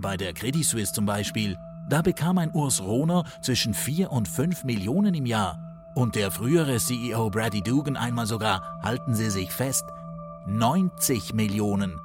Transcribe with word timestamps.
Bei 0.00 0.18
der 0.18 0.34
Credit 0.34 0.64
Suisse 0.64 0.92
zum 0.92 1.06
Beispiel, 1.06 1.56
da 1.88 2.02
bekam 2.02 2.36
ein 2.36 2.52
Urs 2.52 2.82
Rohner 2.82 3.24
zwischen 3.40 3.72
4 3.72 4.12
und 4.12 4.28
5 4.28 4.64
Millionen 4.64 5.14
im 5.14 5.24
Jahr. 5.24 5.58
Und 5.94 6.16
der 6.16 6.30
frühere 6.30 6.76
CEO 6.76 7.30
Brady 7.30 7.62
Dugan 7.62 7.96
einmal 7.96 8.26
sogar, 8.26 8.78
halten 8.82 9.14
Sie 9.14 9.30
sich 9.30 9.50
fest, 9.50 9.84
90 10.46 11.32
Millionen. 11.32 11.98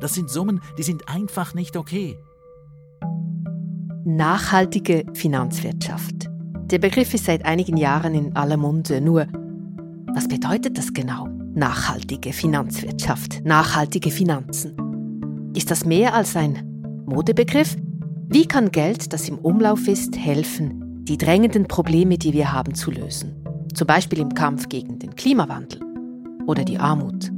Das 0.00 0.14
sind 0.14 0.30
Summen, 0.30 0.60
die 0.78 0.84
sind 0.84 1.08
einfach 1.08 1.54
nicht 1.54 1.76
okay. 1.76 2.16
Nachhaltige 4.04 5.06
Finanzwirtschaft. 5.14 6.30
Der 6.66 6.78
Begriff 6.78 7.14
ist 7.14 7.24
seit 7.24 7.44
einigen 7.44 7.76
Jahren 7.76 8.14
in 8.14 8.36
aller 8.36 8.56
Munde. 8.56 9.00
Nur, 9.00 9.26
was 10.14 10.28
bedeutet 10.28 10.78
das 10.78 10.92
genau? 10.92 11.26
Nachhaltige 11.54 12.32
Finanzwirtschaft, 12.32 13.44
nachhaltige 13.44 14.12
Finanzen. 14.12 14.87
Ist 15.54 15.70
das 15.70 15.84
mehr 15.84 16.14
als 16.14 16.36
ein 16.36 17.04
Modebegriff? 17.06 17.76
Wie 18.28 18.46
kann 18.46 18.70
Geld, 18.70 19.12
das 19.12 19.28
im 19.28 19.38
Umlauf 19.38 19.88
ist, 19.88 20.16
helfen, 20.16 21.04
die 21.04 21.16
drängenden 21.16 21.66
Probleme, 21.66 22.18
die 22.18 22.32
wir 22.32 22.52
haben, 22.52 22.74
zu 22.74 22.90
lösen? 22.90 23.34
Zum 23.74 23.86
Beispiel 23.86 24.18
im 24.18 24.34
Kampf 24.34 24.68
gegen 24.68 24.98
den 24.98 25.16
Klimawandel 25.16 25.80
oder 26.46 26.64
die 26.64 26.78
Armut. 26.78 27.30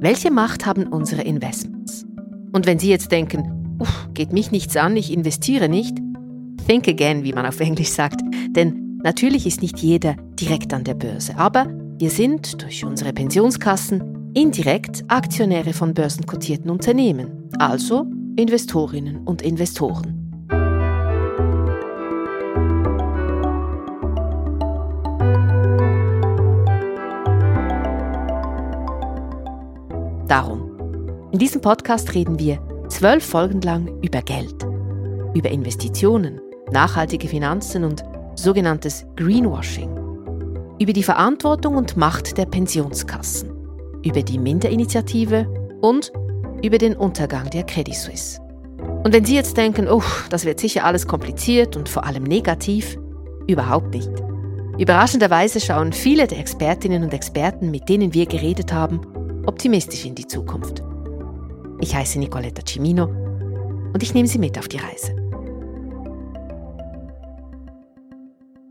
Welche 0.00 0.30
Macht 0.30 0.66
haben 0.66 0.86
unsere 0.86 1.22
Investments? 1.22 2.06
Und 2.52 2.66
wenn 2.66 2.78
Sie 2.78 2.88
jetzt 2.88 3.10
denken, 3.10 3.76
uff, 3.80 4.08
geht 4.14 4.32
mich 4.32 4.50
nichts 4.52 4.76
an, 4.76 4.96
ich 4.96 5.12
investiere 5.12 5.68
nicht, 5.68 5.98
think 6.66 6.86
again, 6.86 7.24
wie 7.24 7.32
man 7.32 7.46
auf 7.46 7.60
Englisch 7.60 7.90
sagt, 7.90 8.20
denn 8.50 9.00
natürlich 9.02 9.46
ist 9.46 9.62
nicht 9.62 9.78
jeder 9.78 10.14
direkt 10.38 10.72
an 10.72 10.84
der 10.84 10.94
Börse, 10.94 11.36
aber 11.36 11.66
wir 11.98 12.10
sind 12.10 12.62
durch 12.62 12.84
unsere 12.84 13.12
Pensionskassen 13.12 14.17
indirekt 14.38 15.02
Aktionäre 15.08 15.72
von 15.72 15.94
börsenkotierten 15.94 16.70
Unternehmen, 16.70 17.50
also 17.58 18.06
Investorinnen 18.36 19.26
und 19.26 19.42
Investoren. 19.42 20.14
Darum, 30.28 30.70
in 31.32 31.40
diesem 31.40 31.60
Podcast 31.60 32.14
reden 32.14 32.38
wir 32.38 32.60
zwölf 32.88 33.24
Folgen 33.24 33.60
lang 33.62 33.88
über 34.02 34.22
Geld, 34.22 34.64
über 35.34 35.50
Investitionen, 35.50 36.40
nachhaltige 36.70 37.26
Finanzen 37.26 37.82
und 37.82 38.04
sogenanntes 38.36 39.04
Greenwashing, 39.16 39.90
über 40.78 40.92
die 40.92 41.02
Verantwortung 41.02 41.74
und 41.74 41.96
Macht 41.96 42.38
der 42.38 42.46
Pensionskassen, 42.46 43.57
über 44.04 44.22
die 44.22 44.38
Minderinitiative 44.38 45.46
und 45.80 46.12
über 46.62 46.78
den 46.78 46.96
Untergang 46.96 47.50
der 47.50 47.64
Credit 47.64 47.94
Suisse. 47.94 48.40
Und 49.04 49.12
wenn 49.12 49.24
Sie 49.24 49.34
jetzt 49.34 49.56
denken, 49.56 49.88
oh, 49.88 50.02
das 50.30 50.44
wird 50.44 50.60
sicher 50.60 50.84
alles 50.84 51.06
kompliziert 51.06 51.76
und 51.76 51.88
vor 51.88 52.04
allem 52.04 52.24
negativ, 52.24 52.98
überhaupt 53.46 53.94
nicht. 53.94 54.10
Überraschenderweise 54.78 55.60
schauen 55.60 55.92
viele 55.92 56.26
der 56.26 56.38
Expertinnen 56.38 57.02
und 57.02 57.12
Experten, 57.12 57.70
mit 57.70 57.88
denen 57.88 58.14
wir 58.14 58.26
geredet 58.26 58.72
haben, 58.72 59.00
optimistisch 59.46 60.04
in 60.04 60.14
die 60.14 60.26
Zukunft. 60.26 60.82
Ich 61.80 61.94
heiße 61.94 62.18
Nicoletta 62.18 62.62
Cimino 62.66 63.04
und 63.92 64.02
ich 64.02 64.14
nehme 64.14 64.28
Sie 64.28 64.38
mit 64.38 64.58
auf 64.58 64.68
die 64.68 64.78
Reise. 64.78 65.16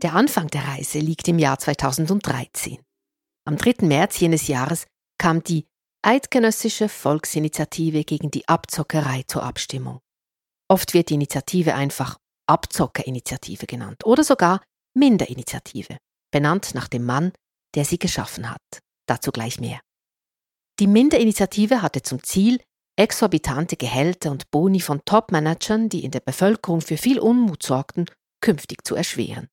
Der 0.02 0.14
Anfang 0.14 0.46
der 0.46 0.62
Reise 0.62 1.00
liegt 1.00 1.26
im 1.26 1.38
Jahr 1.38 1.58
2013. 1.58 2.78
Am 3.44 3.56
3. 3.56 3.86
März 3.86 4.20
jenes 4.20 4.46
Jahres 4.46 4.86
kam 5.18 5.42
die 5.42 5.66
Eidgenössische 6.02 6.88
Volksinitiative 6.88 8.04
gegen 8.04 8.30
die 8.30 8.48
Abzockerei 8.48 9.24
zur 9.26 9.42
Abstimmung. 9.42 10.00
Oft 10.68 10.94
wird 10.94 11.10
die 11.10 11.14
Initiative 11.14 11.74
einfach 11.74 12.18
Abzockerinitiative 12.46 13.66
genannt 13.66 14.06
oder 14.06 14.24
sogar 14.24 14.62
Minderinitiative, 14.94 15.98
benannt 16.30 16.74
nach 16.74 16.88
dem 16.88 17.04
Mann, 17.04 17.32
der 17.74 17.84
sie 17.84 17.98
geschaffen 17.98 18.48
hat. 18.48 18.62
Dazu 19.06 19.32
gleich 19.32 19.60
mehr. 19.60 19.80
Die 20.78 20.86
Minderinitiative 20.86 21.82
hatte 21.82 22.02
zum 22.02 22.22
Ziel, 22.22 22.60
exorbitante 22.96 23.76
Gehälter 23.76 24.30
und 24.30 24.50
Boni 24.50 24.80
von 24.80 25.04
Top-Managern, 25.04 25.88
die 25.88 26.04
in 26.04 26.10
der 26.10 26.20
Bevölkerung 26.20 26.80
für 26.80 26.96
viel 26.96 27.18
Unmut 27.18 27.62
sorgten, 27.62 28.06
künftig 28.40 28.84
zu 28.86 28.94
erschweren. 28.94 29.48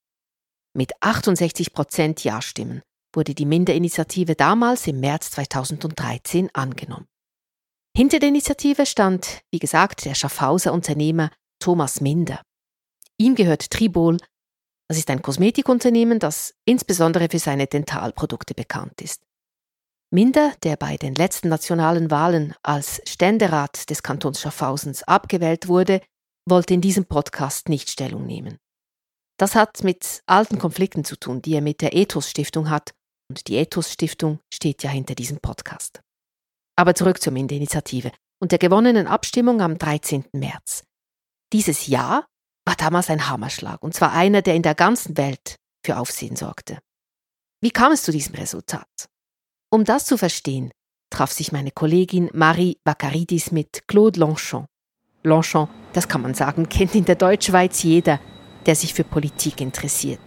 Mit 0.74 0.92
68 1.02 1.74
Prozent 1.74 2.24
Ja-Stimmen 2.24 2.82
wurde 3.16 3.34
die 3.34 3.46
Minderinitiative 3.46 4.36
damals 4.36 4.88
im 4.88 5.00
März 5.00 5.32
2013 5.32 6.50
angenommen. 6.54 7.08
Hinter 7.96 8.20
der 8.20 8.30
Initiative 8.30 8.86
stand, 8.86 9.42
wie 9.52 9.60
gesagt, 9.60 10.06
der 10.06 10.16
Schaffhauser 10.16 10.74
Unternehmer 10.74 11.32
Thomas 11.60 12.02
Minder. 12.02 12.42
Ihm 13.18 13.36
gehört 13.36 13.70
Tribol, 13.70 14.18
das 14.88 14.98
ist 14.98 15.10
ein 15.10 15.22
Kosmetikunternehmen, 15.22 16.20
das 16.20 16.54
insbesondere 16.66 17.30
für 17.30 17.40
seine 17.40 17.68
Dentalprodukte 17.68 18.54
bekannt 18.54 19.02
ist. 19.02 19.24
Minder, 20.12 20.54
der 20.64 20.76
bei 20.76 20.98
den 20.98 21.16
letzten 21.16 21.50
nationalen 21.50 22.12
Wahlen 22.12 22.54
als 22.62 23.02
Ständerat 23.08 23.90
des 23.90 24.04
Kantons 24.04 24.40
Schaffhausens 24.40 25.04
abgewählt 25.04 25.68
wurde, 25.68 26.02
wollte 26.48 26.74
in 26.74 26.82
diesem 26.82 27.06
Podcast 27.06 27.70
nicht 27.70 27.90
Stellung 27.90 28.26
nehmen. 28.26 28.60
Das 29.38 29.56
hat 29.56 29.84
mit 29.84 30.22
alten 30.28 30.60
Konflikten 30.60 31.04
zu 31.04 31.18
tun, 31.18 31.42
die 31.42 31.56
er 31.56 31.62
mit 31.62 31.82
der 31.82 31.96
Ethos 31.96 32.30
Stiftung 32.30 32.70
hat, 32.70 32.94
und 33.30 33.48
die 33.48 33.56
Ethos 33.56 33.92
Stiftung 33.92 34.40
steht 34.54 34.84
ja 34.84 34.90
hinter 34.90 35.16
diesem 35.16 35.40
Podcast. 35.40 36.02
Aber 36.76 36.96
zurück 36.96 37.22
zur 37.22 37.34
Minder-Initiative 37.34 38.12
und 38.42 38.52
der 38.52 38.60
gewonnenen 38.60 39.08
Abstimmung 39.08 39.62
am 39.62 39.78
13. 39.78 40.26
März. 40.34 40.84
Dieses 41.54 41.88
Ja 41.88 42.26
war 42.66 42.76
damals 42.76 43.10
ein 43.10 43.30
Hammerschlag, 43.30 43.82
und 43.84 43.94
zwar 43.94 44.12
einer, 44.12 44.42
der 44.42 44.56
in 44.56 44.64
der 44.64 44.76
ganzen 44.76 45.18
Welt 45.18 45.56
für 45.86 45.98
Aufsehen 45.98 46.36
sorgte. 46.36 46.80
Wie 47.62 47.72
kam 47.72 47.92
es 47.92 48.04
zu 48.04 48.12
diesem 48.12 48.36
Resultat? 48.36 49.08
Um 49.72 49.86
das 49.86 50.06
zu 50.06 50.18
verstehen, 50.18 50.72
traf 51.10 51.32
sich 51.32 51.52
meine 51.52 51.72
Kollegin 51.72 52.30
Marie 52.34 52.78
Baccaridis 52.84 53.52
mit 53.52 53.88
Claude 53.88 54.20
Longchamp. 54.20 54.68
Longchamp, 55.24 55.70
das 55.94 56.08
kann 56.08 56.22
man 56.22 56.34
sagen, 56.34 56.70
kennt 56.70 56.96
in 56.96 57.06
der 57.06 57.16
Deutschschweiz 57.16 57.84
jeder, 57.84 58.20
der 58.66 58.76
sich 58.76 58.94
für 58.94 59.04
Politik 59.04 59.62
interessiert. 59.62 60.20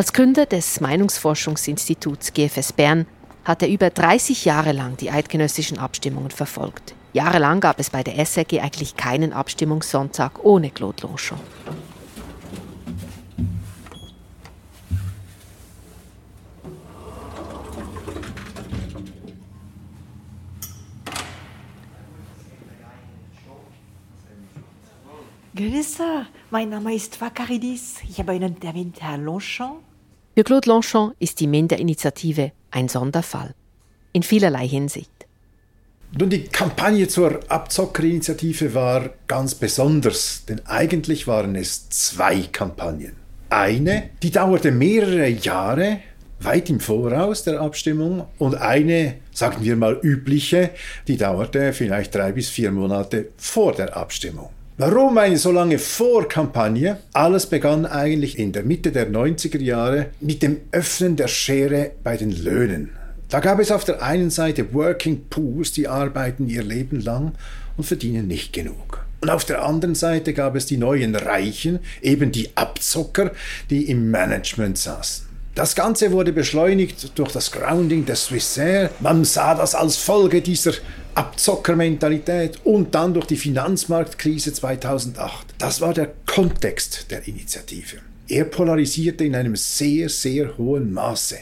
Als 0.00 0.14
Gründer 0.14 0.46
des 0.46 0.80
Meinungsforschungsinstituts 0.80 2.32
GFS 2.32 2.72
Bern 2.72 3.04
hat 3.44 3.60
er 3.60 3.68
über 3.68 3.90
30 3.90 4.46
Jahre 4.46 4.72
lang 4.72 4.96
die 4.96 5.10
eidgenössischen 5.10 5.76
Abstimmungen 5.76 6.30
verfolgt. 6.30 6.94
Jahrelang 7.12 7.60
gab 7.60 7.78
es 7.78 7.90
bei 7.90 8.02
der 8.02 8.18
SRG 8.18 8.60
eigentlich 8.60 8.96
keinen 8.96 9.34
Abstimmungssonntag 9.34 10.42
ohne 10.42 10.70
Claude 10.70 11.02
Longchamp. 11.02 11.42
Grüße, 25.54 26.26
mein 26.50 26.70
Name 26.70 26.94
ist 26.94 27.20
Vakaridis. 27.20 27.96
Ich 28.08 28.18
habe 28.18 28.32
einen 28.32 28.58
Termin 28.58 28.86
mit 28.86 29.02
Herrn 29.02 29.26
Longchamp. 29.26 29.89
Für 30.40 30.44
Claude 30.44 30.70
Longchamp 30.70 31.14
ist 31.18 31.38
die 31.40 31.46
Minderinitiative 31.46 32.52
ein 32.70 32.88
Sonderfall. 32.88 33.54
In 34.14 34.22
vielerlei 34.22 34.66
Hinsicht. 34.66 35.12
Nun, 36.18 36.30
die 36.30 36.44
Kampagne 36.44 37.08
zur 37.08 37.40
Abzockerinitiative 37.48 38.72
war 38.72 39.10
ganz 39.26 39.54
besonders, 39.54 40.46
denn 40.46 40.62
eigentlich 40.64 41.26
waren 41.26 41.56
es 41.56 41.90
zwei 41.90 42.40
Kampagnen. 42.50 43.16
Eine, 43.50 44.08
die 44.22 44.30
dauerte 44.30 44.70
mehrere 44.70 45.28
Jahre, 45.28 45.98
weit 46.38 46.70
im 46.70 46.80
Voraus 46.80 47.44
der 47.44 47.60
Abstimmung, 47.60 48.26
und 48.38 48.54
eine, 48.54 49.16
sagen 49.32 49.62
wir 49.62 49.76
mal 49.76 50.00
übliche, 50.02 50.70
die 51.06 51.18
dauerte 51.18 51.74
vielleicht 51.74 52.14
drei 52.14 52.32
bis 52.32 52.48
vier 52.48 52.70
Monate 52.72 53.28
vor 53.36 53.74
der 53.74 53.94
Abstimmung. 53.94 54.48
Warum 54.82 55.18
eine 55.18 55.36
so 55.36 55.52
lange 55.52 55.78
Vorkampagne? 55.78 56.96
Alles 57.12 57.44
begann 57.44 57.84
eigentlich 57.84 58.38
in 58.38 58.52
der 58.52 58.62
Mitte 58.62 58.92
der 58.92 59.10
90er 59.10 59.60
Jahre 59.60 60.06
mit 60.20 60.42
dem 60.42 60.56
Öffnen 60.72 61.16
der 61.16 61.28
Schere 61.28 61.90
bei 62.02 62.16
den 62.16 62.30
Löhnen. 62.30 62.88
Da 63.28 63.40
gab 63.40 63.60
es 63.60 63.72
auf 63.72 63.84
der 63.84 64.02
einen 64.02 64.30
Seite 64.30 64.72
Working 64.72 65.26
Pools, 65.28 65.72
die 65.72 65.86
arbeiten 65.86 66.48
ihr 66.48 66.62
Leben 66.62 66.98
lang 66.98 67.32
und 67.76 67.84
verdienen 67.84 68.26
nicht 68.26 68.54
genug. 68.54 69.04
Und 69.20 69.28
auf 69.28 69.44
der 69.44 69.62
anderen 69.66 69.94
Seite 69.94 70.32
gab 70.32 70.56
es 70.56 70.64
die 70.64 70.78
neuen 70.78 71.14
Reichen, 71.14 71.80
eben 72.00 72.32
die 72.32 72.48
Abzocker, 72.54 73.32
die 73.68 73.90
im 73.90 74.10
Management 74.10 74.78
saßen. 74.78 75.29
Das 75.54 75.74
Ganze 75.74 76.12
wurde 76.12 76.32
beschleunigt 76.32 77.18
durch 77.18 77.32
das 77.32 77.50
Grounding 77.50 78.06
der 78.06 78.16
Swissair. 78.16 78.90
Man 79.00 79.24
sah 79.24 79.54
das 79.54 79.74
als 79.74 79.96
Folge 79.96 80.42
dieser 80.42 80.72
Abzockermentalität 81.14 82.58
und 82.64 82.94
dann 82.94 83.14
durch 83.14 83.26
die 83.26 83.36
Finanzmarktkrise 83.36 84.52
2008. 84.52 85.54
Das 85.58 85.80
war 85.80 85.92
der 85.92 86.12
Kontext 86.26 87.10
der 87.10 87.26
Initiative. 87.26 87.96
Er 88.28 88.44
polarisierte 88.44 89.24
in 89.24 89.34
einem 89.34 89.56
sehr, 89.56 90.08
sehr 90.08 90.56
hohen 90.56 90.92
Maße. 90.92 91.36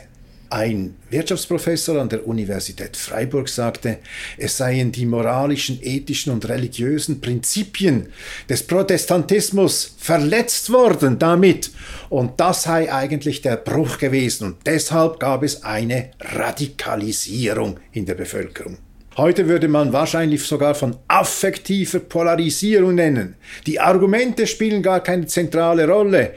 Ein 0.51 0.97
Wirtschaftsprofessor 1.11 2.01
an 2.01 2.09
der 2.09 2.27
Universität 2.27 2.97
Freiburg 2.97 3.51
sagte, 3.51 3.99
es 4.39 4.57
seien 4.57 4.93
die 4.93 5.05
moralischen, 5.05 5.79
ethischen 5.83 6.33
und 6.33 6.49
religiösen 6.49 7.21
Prinzipien 7.21 8.09
des 8.49 8.67
Protestantismus 8.67 9.95
verletzt 9.99 10.73
worden 10.73 11.19
damit. 11.19 11.71
Und 12.09 12.41
das 12.41 12.63
sei 12.63 12.91
eigentlich 12.91 13.43
der 13.43 13.57
Bruch 13.57 13.99
gewesen. 13.99 14.47
Und 14.47 14.57
deshalb 14.65 15.21
gab 15.21 15.43
es 15.43 15.65
eine 15.65 16.13
Radikalisierung 16.19 17.79
in 17.93 18.07
der 18.07 18.15
Bevölkerung. 18.15 18.79
Heute 19.19 19.49
würde 19.49 19.69
man 19.69 19.93
wahrscheinlich 19.93 20.45
sogar 20.45 20.75
von 20.75 20.97
affektiver 21.09 21.99
Polarisierung 21.99 22.95
nennen. 22.95 23.35
Die 23.67 23.81
Argumente 23.81 24.47
spielen 24.47 24.83
gar 24.83 25.03
keine 25.03 25.27
zentrale 25.27 25.87
Rolle. 25.87 26.35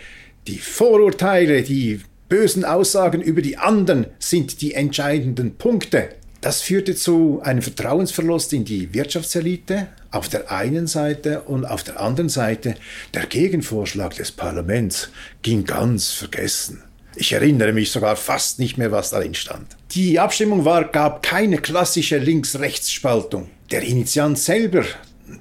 Die 0.47 0.57
Vorurteile, 0.57 1.61
die 1.61 2.01
bösen 2.31 2.63
Aussagen 2.63 3.21
über 3.21 3.41
die 3.41 3.57
anderen 3.57 4.07
sind 4.17 4.61
die 4.61 4.73
entscheidenden 4.73 5.57
Punkte. 5.57 6.11
Das 6.39 6.61
führte 6.61 6.95
zu 6.95 7.41
einem 7.43 7.61
Vertrauensverlust 7.61 8.53
in 8.53 8.63
die 8.63 8.93
Wirtschaftselite 8.93 9.89
auf 10.11 10.29
der 10.29 10.49
einen 10.49 10.87
Seite 10.87 11.41
und 11.41 11.65
auf 11.65 11.83
der 11.83 11.99
anderen 11.99 12.29
Seite 12.29 12.75
der 13.13 13.25
Gegenvorschlag 13.25 14.15
des 14.15 14.31
Parlaments 14.31 15.09
ging 15.41 15.65
ganz 15.65 16.11
vergessen. 16.11 16.81
Ich 17.17 17.33
erinnere 17.33 17.73
mich 17.73 17.91
sogar 17.91 18.15
fast 18.15 18.59
nicht 18.59 18.77
mehr, 18.77 18.93
was 18.93 19.09
darin 19.09 19.35
stand. 19.35 19.67
Die 19.91 20.17
Abstimmung 20.17 20.63
war, 20.63 20.85
gab 20.85 21.23
keine 21.23 21.57
klassische 21.57 22.17
Links-Rechts-Spaltung. 22.17 23.49
Der 23.71 23.83
Initiant 23.83 24.39
selber, 24.39 24.85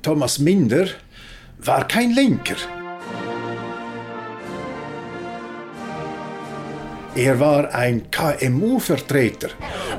Thomas 0.03 0.41
Minder, 0.41 0.89
war 1.61 1.87
kein 1.87 2.11
Linker. 2.11 2.57
Er 7.21 7.39
war 7.39 7.75
ein 7.75 8.11
KMU-Vertreter 8.11 9.51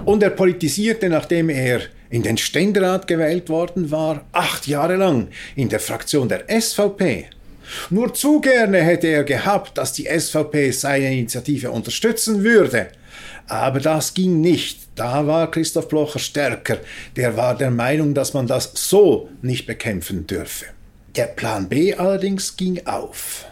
und 0.06 0.23
er 0.23 0.31
politisierte, 0.31 1.07
nachdem 1.07 1.50
er 1.50 1.81
in 2.09 2.23
den 2.23 2.35
Ständerat 2.35 3.06
gewählt 3.07 3.47
worden 3.47 3.91
war, 3.91 4.25
acht 4.31 4.65
Jahre 4.65 4.95
lang 4.95 5.27
in 5.56 5.69
der 5.69 5.79
Fraktion 5.79 6.27
der 6.27 6.45
SVP. 6.50 7.27
Nur 7.91 8.12
zu 8.15 8.41
gerne 8.41 8.81
hätte 8.81 9.06
er 9.06 9.23
gehabt, 9.23 9.77
dass 9.77 9.94
die 9.94 10.07
SVP 10.07 10.71
seine 10.71 11.13
Initiative 11.13 11.69
unterstützen 11.69 12.44
würde. 12.44 12.88
Aber 13.47 13.79
das 13.79 14.15
ging 14.15 14.41
nicht. 14.41 14.79
Da 14.95 15.27
war 15.27 15.51
Christoph 15.51 15.89
Blocher 15.89 16.17
stärker. 16.17 16.79
Der 17.17 17.38
war 17.38 17.56
der 17.56 17.69
Meinung, 17.69 18.15
dass 18.15 18.33
man 18.33 18.47
das 18.47 18.71
so 18.74 19.29
nicht 19.44 19.67
bekämpfen 19.67 20.25
dürfe. 20.25 20.65
Der 21.15 21.25
Plan 21.25 21.69
B 21.69 21.94
allerdings 21.94 22.57
ging 22.57 22.81
auf 22.88 23.45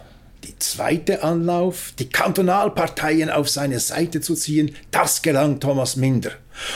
zweite 0.60 1.22
Anlauf, 1.22 1.92
die 1.98 2.08
Kantonalparteien 2.08 3.30
auf 3.30 3.48
seine 3.48 3.80
Seite 3.80 4.20
zu 4.20 4.34
ziehen, 4.34 4.74
das 4.90 5.22
gelang 5.22 5.60
Thomas 5.60 5.96
Minder. 5.96 6.32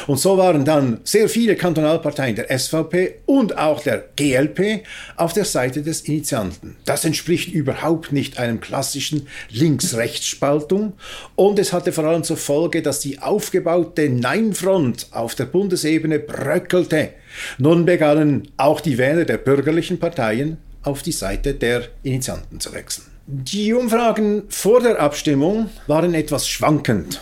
Und 0.06 0.18
so 0.18 0.38
waren 0.38 0.64
dann 0.64 1.00
sehr 1.04 1.28
viele 1.28 1.56
Kantonalparteien 1.56 2.36
der 2.36 2.56
SVP 2.58 3.16
und 3.26 3.58
auch 3.58 3.82
der 3.82 4.04
GLP 4.16 4.84
auf 5.16 5.32
der 5.32 5.44
Seite 5.44 5.82
des 5.82 6.02
Initianten. 6.02 6.76
Das 6.84 7.04
entspricht 7.04 7.52
überhaupt 7.52 8.12
nicht 8.12 8.38
einem 8.38 8.60
klassischen 8.60 9.28
Links-Rechts-Spaltung 9.50 10.94
und 11.34 11.58
es 11.58 11.72
hatte 11.72 11.92
vor 11.92 12.04
allem 12.04 12.24
zur 12.24 12.36
Folge, 12.36 12.82
dass 12.82 13.00
die 13.00 13.18
aufgebaute 13.20 14.08
Nein-Front 14.08 15.08
auf 15.10 15.34
der 15.34 15.46
Bundesebene 15.46 16.18
bröckelte. 16.18 17.10
Nun 17.58 17.84
begannen 17.84 18.48
auch 18.56 18.80
die 18.80 18.98
Wähler 18.98 19.24
der 19.24 19.38
bürgerlichen 19.38 19.98
Parteien 19.98 20.58
auf 20.84 21.02
die 21.02 21.12
Seite 21.12 21.54
der 21.54 21.88
Initianten 22.02 22.60
zu 22.60 22.72
wechseln. 22.72 23.06
Die 23.26 23.72
Umfragen 23.72 24.44
vor 24.48 24.80
der 24.80 25.00
Abstimmung 25.00 25.70
waren 25.86 26.14
etwas 26.14 26.48
schwankend, 26.48 27.20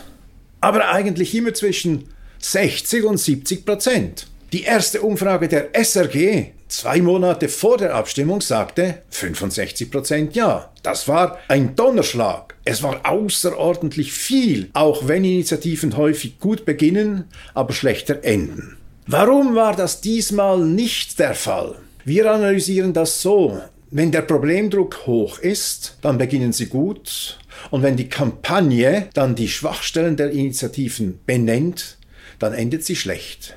aber 0.61 0.91
eigentlich 0.91 1.35
immer 1.35 1.55
zwischen 1.55 2.09
60 2.41 3.05
und 3.05 3.19
70 3.19 3.65
Prozent. 3.65 4.27
Die 4.53 4.65
erste 4.65 5.01
Umfrage 5.01 5.49
der 5.49 5.75
SRG 5.75 6.51
zwei 6.69 7.01
Monate 7.01 7.49
vor 7.49 7.79
der 7.79 7.95
Abstimmung 7.95 8.41
sagte 8.41 9.03
65 9.11 9.91
Prozent 9.91 10.35
Ja. 10.35 10.71
Das 10.83 11.07
war 11.07 11.39
ein 11.49 11.77
Donnerschlag. 11.77 12.57
Es 12.65 12.83
war 12.83 13.01
außerordentlich 13.05 14.13
viel, 14.13 14.69
auch 14.73 15.07
wenn 15.07 15.25
Initiativen 15.25 15.97
häufig 15.97 16.41
gut 16.41 16.65
beginnen, 16.65 17.25
aber 17.55 17.73
schlechter 17.73 18.25
enden. 18.25 18.77
Warum 19.07 19.55
war 19.55 19.77
das 19.77 20.01
diesmal 20.01 20.59
nicht 20.59 21.19
der 21.19 21.35
Fall? 21.35 21.77
Wir 22.05 22.33
analysieren 22.33 22.93
das 22.93 23.23
so. 23.23 23.61
Wenn 23.91 24.11
der 24.11 24.23
Problemdruck 24.23 25.07
hoch 25.07 25.39
ist, 25.39 25.99
dann 26.01 26.19
beginnen 26.19 26.53
sie 26.53 26.67
gut. 26.67 27.39
Und 27.71 27.83
wenn 27.83 27.95
die 27.97 28.09
Kampagne 28.09 29.09
dann 29.15 29.37
die 29.37 29.49
Schwachstellen 29.49 30.17
der 30.17 30.33
Initiativen 30.33 31.21
benennt, 31.27 31.99
dann 32.41 32.55
endet 32.55 32.85
sie 32.85 32.97
schlecht. 32.97 33.57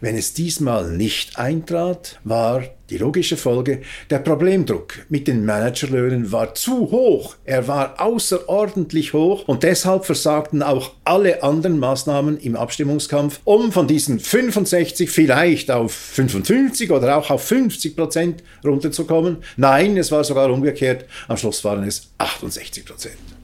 Wenn 0.00 0.16
es 0.16 0.34
diesmal 0.34 0.90
nicht 0.90 1.38
eintrat, 1.38 2.20
war 2.24 2.64
die 2.90 2.98
logische 2.98 3.36
Folge, 3.36 3.80
der 4.10 4.18
Problemdruck 4.18 5.06
mit 5.08 5.26
den 5.26 5.44
Managerlöhnen 5.44 6.32
war 6.32 6.54
zu 6.54 6.90
hoch. 6.90 7.36
Er 7.44 7.66
war 7.66 8.00
außerordentlich 8.00 9.14
hoch 9.14 9.48
und 9.48 9.62
deshalb 9.62 10.04
versagten 10.04 10.62
auch 10.62 10.92
alle 11.04 11.42
anderen 11.42 11.78
Maßnahmen 11.78 12.38
im 12.38 12.56
Abstimmungskampf, 12.56 13.40
um 13.44 13.72
von 13.72 13.88
diesen 13.88 14.20
65 14.20 15.10
vielleicht 15.10 15.70
auf 15.70 15.92
55 15.92 16.90
oder 16.90 17.16
auch 17.16 17.30
auf 17.30 17.42
50 17.44 17.96
Prozent 17.96 18.42
runterzukommen. 18.64 19.38
Nein, 19.56 19.96
es 19.96 20.12
war 20.12 20.24
sogar 20.24 20.50
umgekehrt. 20.50 21.06
Am 21.28 21.36
Schluss 21.36 21.64
waren 21.64 21.84
es 21.84 22.10
68 22.18 22.84
Prozent. 22.84 23.43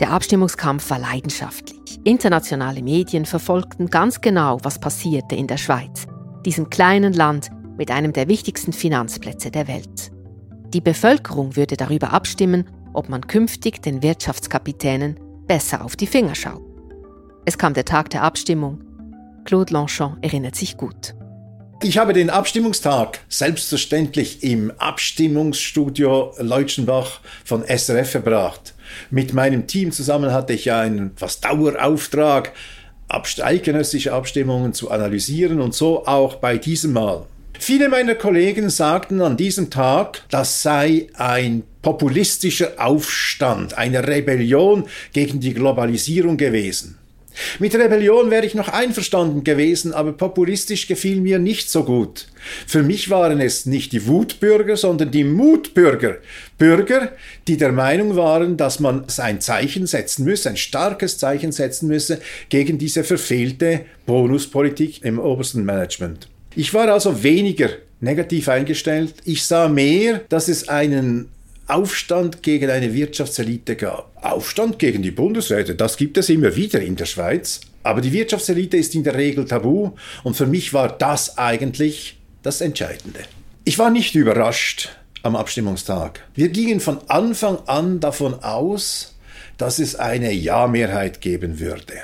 Der 0.00 0.12
Abstimmungskampf 0.12 0.90
war 0.90 1.00
leidenschaftlich. 1.00 1.98
Internationale 2.04 2.82
Medien 2.82 3.26
verfolgten 3.26 3.90
ganz 3.90 4.20
genau, 4.20 4.58
was 4.62 4.78
passierte 4.78 5.34
in 5.34 5.48
der 5.48 5.56
Schweiz, 5.56 6.06
diesem 6.44 6.70
kleinen 6.70 7.12
Land 7.12 7.50
mit 7.76 7.90
einem 7.90 8.12
der 8.12 8.28
wichtigsten 8.28 8.72
Finanzplätze 8.72 9.50
der 9.50 9.66
Welt. 9.66 10.12
Die 10.72 10.80
Bevölkerung 10.80 11.56
würde 11.56 11.76
darüber 11.76 12.12
abstimmen, 12.12 12.68
ob 12.92 13.08
man 13.08 13.26
künftig 13.26 13.82
den 13.82 14.02
Wirtschaftskapitänen 14.02 15.18
besser 15.46 15.84
auf 15.84 15.96
die 15.96 16.06
Finger 16.06 16.36
schaut. 16.36 16.62
Es 17.44 17.58
kam 17.58 17.74
der 17.74 17.84
Tag 17.84 18.10
der 18.10 18.22
Abstimmung. 18.22 18.80
Claude 19.44 19.72
Longchamp 19.72 20.24
erinnert 20.24 20.54
sich 20.54 20.76
gut. 20.76 21.14
Ich 21.82 21.98
habe 21.98 22.12
den 22.12 22.28
Abstimmungstag 22.28 23.20
selbstverständlich 23.28 24.42
im 24.42 24.72
Abstimmungsstudio 24.78 26.34
Leutschenbach 26.38 27.20
von 27.44 27.64
SRF 27.64 28.10
verbracht. 28.10 28.74
Mit 29.10 29.32
meinem 29.32 29.66
Team 29.66 29.92
zusammen 29.92 30.32
hatte 30.32 30.52
ich 30.52 30.66
ja 30.66 30.80
einen 30.80 31.12
fast 31.16 31.44
Dauerauftrag, 31.44 32.52
eidgenössische 33.08 34.12
Abstimmungen 34.12 34.72
zu 34.72 34.90
analysieren 34.90 35.60
und 35.60 35.74
so 35.74 36.06
auch 36.06 36.36
bei 36.36 36.58
diesem 36.58 36.92
Mal. 36.92 37.26
Viele 37.58 37.88
meiner 37.88 38.14
Kollegen 38.14 38.70
sagten 38.70 39.20
an 39.20 39.36
diesem 39.36 39.68
Tag, 39.68 40.22
das 40.30 40.62
sei 40.62 41.08
ein 41.14 41.64
populistischer 41.82 42.74
Aufstand, 42.78 43.76
eine 43.76 44.06
Rebellion 44.06 44.86
gegen 45.12 45.40
die 45.40 45.54
Globalisierung 45.54 46.36
gewesen. 46.36 46.97
Mit 47.58 47.74
Rebellion 47.74 48.30
wäre 48.30 48.46
ich 48.46 48.54
noch 48.54 48.68
einverstanden 48.68 49.44
gewesen, 49.44 49.92
aber 49.92 50.12
populistisch 50.12 50.86
gefiel 50.86 51.20
mir 51.20 51.38
nicht 51.38 51.70
so 51.70 51.84
gut. 51.84 52.28
Für 52.66 52.82
mich 52.82 53.10
waren 53.10 53.40
es 53.40 53.66
nicht 53.66 53.92
die 53.92 54.06
Wutbürger, 54.06 54.76
sondern 54.76 55.10
die 55.10 55.24
Mutbürger. 55.24 56.18
Bürger, 56.56 57.12
die 57.46 57.56
der 57.56 57.72
Meinung 57.72 58.16
waren, 58.16 58.56
dass 58.56 58.80
man 58.80 59.04
ein 59.18 59.40
Zeichen 59.40 59.86
setzen 59.86 60.24
müsse, 60.24 60.50
ein 60.50 60.56
starkes 60.56 61.18
Zeichen 61.18 61.52
setzen 61.52 61.88
müsse 61.88 62.20
gegen 62.48 62.78
diese 62.78 63.04
verfehlte 63.04 63.82
Bonuspolitik 64.06 65.04
im 65.04 65.18
obersten 65.18 65.64
Management. 65.64 66.28
Ich 66.54 66.74
war 66.74 66.88
also 66.90 67.22
weniger 67.22 67.70
negativ 68.00 68.48
eingestellt. 68.48 69.14
Ich 69.24 69.44
sah 69.44 69.68
mehr, 69.68 70.22
dass 70.28 70.48
es 70.48 70.68
einen 70.68 71.28
Aufstand 71.68 72.42
gegen 72.42 72.70
eine 72.70 72.94
Wirtschaftselite 72.94 73.76
gab. 73.76 74.10
Aufstand 74.24 74.78
gegen 74.78 75.02
die 75.02 75.10
Bundesräte, 75.10 75.74
das 75.74 75.98
gibt 75.98 76.16
es 76.16 76.30
immer 76.30 76.56
wieder 76.56 76.80
in 76.80 76.96
der 76.96 77.04
Schweiz. 77.04 77.60
Aber 77.82 78.00
die 78.00 78.12
Wirtschaftselite 78.12 78.76
ist 78.76 78.94
in 78.94 79.04
der 79.04 79.14
Regel 79.14 79.44
tabu 79.44 79.92
und 80.24 80.36
für 80.36 80.46
mich 80.46 80.72
war 80.72 80.88
das 80.88 81.38
eigentlich 81.38 82.18
das 82.42 82.60
Entscheidende. 82.60 83.20
Ich 83.64 83.78
war 83.78 83.90
nicht 83.90 84.14
überrascht 84.14 84.88
am 85.22 85.36
Abstimmungstag. 85.36 86.24
Wir 86.34 86.48
gingen 86.48 86.80
von 86.80 86.98
Anfang 87.08 87.58
an 87.66 88.00
davon 88.00 88.34
aus, 88.42 89.14
dass 89.58 89.78
es 89.78 89.94
eine 89.94 90.32
Ja-Mehrheit 90.32 91.20
geben 91.20 91.60
würde 91.60 91.94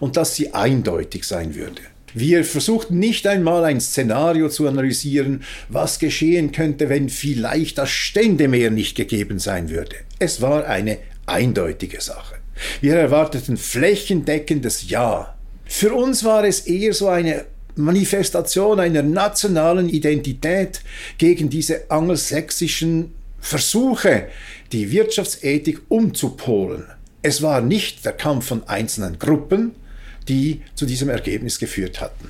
und 0.00 0.16
dass 0.16 0.34
sie 0.34 0.54
eindeutig 0.54 1.24
sein 1.24 1.54
würde. 1.54 1.82
Wir 2.14 2.44
versuchten 2.44 2.98
nicht 2.98 3.26
einmal 3.26 3.64
ein 3.64 3.80
Szenario 3.80 4.48
zu 4.48 4.66
analysieren, 4.68 5.42
was 5.68 5.98
geschehen 5.98 6.52
könnte, 6.52 6.88
wenn 6.88 7.08
vielleicht 7.08 7.78
das 7.78 7.90
Ständemeer 7.90 8.70
nicht 8.70 8.96
gegeben 8.96 9.38
sein 9.38 9.70
würde. 9.70 9.96
Es 10.18 10.40
war 10.40 10.66
eine 10.66 10.98
eindeutige 11.26 12.00
Sache. 12.00 12.36
Wir 12.80 12.96
erwarteten 12.96 13.56
flächendeckendes 13.56 14.88
Ja. 14.90 15.36
Für 15.64 15.94
uns 15.94 16.22
war 16.24 16.44
es 16.44 16.60
eher 16.60 16.92
so 16.92 17.08
eine 17.08 17.46
Manifestation 17.76 18.78
einer 18.80 19.02
nationalen 19.02 19.88
Identität 19.88 20.82
gegen 21.16 21.48
diese 21.48 21.90
angelsächsischen 21.90 23.14
Versuche, 23.40 24.28
die 24.72 24.90
Wirtschaftsethik 24.90 25.80
umzupolen. 25.88 26.84
Es 27.22 27.40
war 27.40 27.60
nicht 27.60 28.04
der 28.04 28.12
Kampf 28.12 28.46
von 28.46 28.68
einzelnen 28.68 29.18
Gruppen, 29.18 29.72
die 30.28 30.62
zu 30.74 30.86
diesem 30.86 31.08
Ergebnis 31.08 31.58
geführt 31.58 32.00
hatten. 32.00 32.28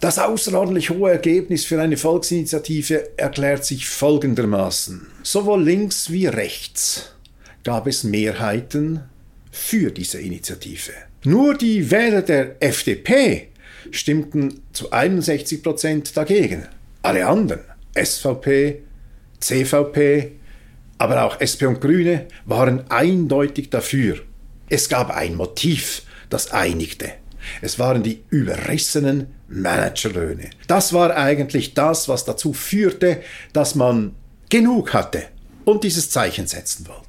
Das 0.00 0.20
außerordentlich 0.20 0.90
hohe 0.90 1.10
Ergebnis 1.10 1.64
für 1.64 1.80
eine 1.82 1.96
Volksinitiative 1.96 3.18
erklärt 3.18 3.64
sich 3.64 3.88
folgendermaßen. 3.88 5.04
Sowohl 5.24 5.64
links 5.64 6.10
wie 6.12 6.26
rechts 6.26 7.12
gab 7.64 7.88
es 7.88 8.04
Mehrheiten 8.04 9.00
für 9.50 9.90
diese 9.90 10.20
Initiative. 10.20 10.92
Nur 11.24 11.54
die 11.54 11.90
Wähler 11.90 12.22
der 12.22 12.62
FDP 12.62 13.48
stimmten 13.90 14.60
zu 14.72 14.92
61 14.92 15.62
Prozent 15.62 16.16
dagegen. 16.16 16.68
Alle 17.02 17.26
anderen, 17.26 17.62
SVP, 17.96 18.82
CVP, 19.40 20.32
aber 20.98 21.24
auch 21.24 21.40
SP 21.40 21.66
und 21.66 21.80
Grüne, 21.80 22.26
waren 22.44 22.90
eindeutig 22.90 23.70
dafür. 23.70 24.18
Es 24.68 24.88
gab 24.88 25.10
ein 25.10 25.34
Motiv, 25.34 26.02
das 26.30 26.50
einigte. 26.50 27.12
Es 27.62 27.78
waren 27.78 28.02
die 28.02 28.24
überrissenen 28.30 29.34
Managerlöhne. 29.48 30.50
Das 30.66 30.92
war 30.92 31.16
eigentlich 31.16 31.74
das, 31.74 32.08
was 32.08 32.24
dazu 32.24 32.52
führte, 32.52 33.22
dass 33.52 33.74
man 33.74 34.16
genug 34.48 34.94
hatte 34.94 35.24
und 35.64 35.84
dieses 35.84 36.10
Zeichen 36.10 36.46
setzen 36.46 36.88
wollte. 36.88 37.05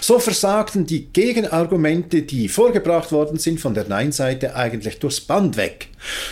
So 0.00 0.18
versagten 0.18 0.86
die 0.86 1.06
Gegenargumente, 1.12 2.22
die 2.22 2.48
vorgebracht 2.48 3.12
worden 3.12 3.38
sind 3.38 3.60
von 3.60 3.74
der 3.74 3.88
Nein-Seite, 3.88 4.54
eigentlich 4.54 4.98
durchs 4.98 5.20
Band 5.20 5.56
weg. 5.56 5.88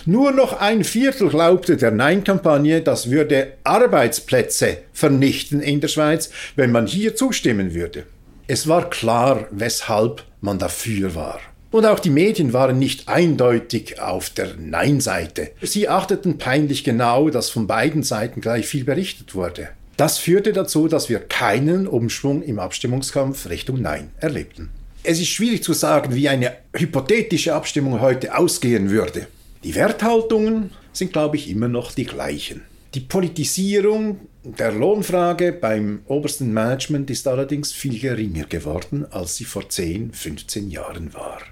Nur 0.06 0.32
noch 0.32 0.60
ein 0.60 0.84
Viertel 0.84 1.28
glaubte 1.28 1.76
der 1.76 1.90
Nein-Kampagne, 1.90 2.82
das 2.82 3.10
würde 3.10 3.54
Arbeitsplätze 3.64 4.78
vernichten 4.92 5.60
in 5.60 5.80
der 5.80 5.88
Schweiz, 5.88 6.30
wenn 6.56 6.72
man 6.72 6.86
hier 6.86 7.14
zustimmen 7.14 7.74
würde. 7.74 8.04
Es 8.46 8.66
war 8.66 8.90
klar, 8.90 9.46
weshalb 9.50 10.24
man 10.40 10.58
dafür 10.58 11.14
war. 11.14 11.40
Und 11.70 11.86
auch 11.86 12.00
die 12.00 12.10
Medien 12.10 12.52
waren 12.52 12.80
nicht 12.80 13.08
eindeutig 13.08 14.00
auf 14.00 14.30
der 14.30 14.56
Nein-Seite. 14.58 15.52
Sie 15.62 15.88
achteten 15.88 16.38
peinlich 16.38 16.82
genau, 16.82 17.30
dass 17.30 17.48
von 17.48 17.68
beiden 17.68 18.02
Seiten 18.02 18.40
gleich 18.40 18.66
viel 18.66 18.84
berichtet 18.84 19.36
wurde. 19.36 19.68
Das 20.00 20.16
führte 20.16 20.54
dazu, 20.54 20.88
dass 20.88 21.10
wir 21.10 21.18
keinen 21.18 21.86
Umschwung 21.86 22.40
im 22.40 22.58
Abstimmungskampf 22.58 23.50
Richtung 23.50 23.82
Nein 23.82 24.12
erlebten. 24.16 24.70
Es 25.02 25.20
ist 25.20 25.28
schwierig 25.28 25.62
zu 25.62 25.74
sagen, 25.74 26.14
wie 26.14 26.26
eine 26.26 26.56
hypothetische 26.74 27.54
Abstimmung 27.54 28.00
heute 28.00 28.34
ausgehen 28.34 28.88
würde. 28.88 29.26
Die 29.62 29.74
Werthaltungen 29.74 30.70
sind, 30.94 31.12
glaube 31.12 31.36
ich, 31.36 31.50
immer 31.50 31.68
noch 31.68 31.92
die 31.92 32.06
gleichen. 32.06 32.62
Die 32.94 33.00
Politisierung 33.00 34.20
der 34.42 34.72
Lohnfrage 34.72 35.52
beim 35.52 36.00
obersten 36.06 36.50
Management 36.50 37.10
ist 37.10 37.28
allerdings 37.28 37.70
viel 37.70 38.00
geringer 38.00 38.44
geworden, 38.44 39.04
als 39.10 39.36
sie 39.36 39.44
vor 39.44 39.68
10, 39.68 40.12
15 40.14 40.70
Jahren 40.70 41.12
war. 41.12 41.42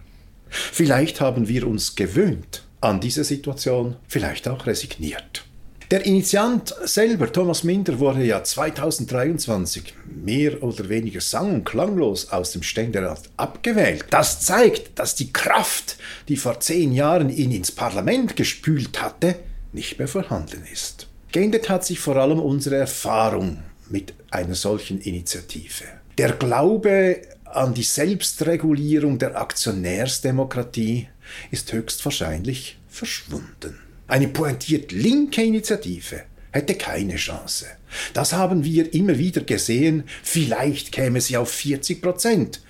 Vielleicht 0.48 1.20
haben 1.20 1.48
wir 1.48 1.68
uns 1.68 1.96
gewöhnt 1.96 2.64
an 2.80 2.98
diese 2.98 3.24
Situation, 3.24 3.96
vielleicht 4.08 4.48
auch 4.48 4.64
resigniert. 4.64 5.44
Der 5.90 6.04
Initiant 6.04 6.74
selber, 6.84 7.32
Thomas 7.32 7.64
Minder, 7.64 7.98
wurde 7.98 8.22
ja 8.22 8.44
2023 8.44 9.94
mehr 10.22 10.62
oder 10.62 10.90
weniger 10.90 11.22
sang- 11.22 11.54
und 11.54 11.64
klanglos 11.64 12.30
aus 12.30 12.52
dem 12.52 12.62
Ständerat 12.62 13.22
abgewählt. 13.38 14.04
Das 14.10 14.42
zeigt, 14.42 14.98
dass 14.98 15.14
die 15.14 15.32
Kraft, 15.32 15.96
die 16.28 16.36
vor 16.36 16.60
zehn 16.60 16.92
Jahren 16.92 17.30
ihn 17.30 17.52
ins 17.52 17.72
Parlament 17.72 18.36
gespült 18.36 19.00
hatte, 19.00 19.36
nicht 19.72 19.98
mehr 19.98 20.08
vorhanden 20.08 20.62
ist. 20.70 21.06
Geändert 21.32 21.70
hat 21.70 21.86
sich 21.86 22.00
vor 22.00 22.16
allem 22.16 22.38
unsere 22.38 22.76
Erfahrung 22.76 23.62
mit 23.88 24.12
einer 24.30 24.56
solchen 24.56 25.00
Initiative. 25.00 25.84
Der 26.18 26.32
Glaube 26.32 27.22
an 27.46 27.72
die 27.72 27.82
Selbstregulierung 27.82 29.18
der 29.18 29.40
Aktionärsdemokratie 29.40 31.08
ist 31.50 31.72
höchstwahrscheinlich 31.72 32.78
verschwunden. 32.90 33.87
Eine 34.08 34.28
pointiert 34.28 34.90
linke 34.90 35.42
Initiative 35.42 36.22
hätte 36.50 36.74
keine 36.74 37.16
Chance. 37.16 37.66
Das 38.14 38.32
haben 38.32 38.64
wir 38.64 38.94
immer 38.94 39.18
wieder 39.18 39.42
gesehen. 39.42 40.04
Vielleicht 40.22 40.92
käme 40.92 41.20
sie 41.20 41.36
auf 41.36 41.50
40 41.50 42.00
Prozent. 42.00 42.62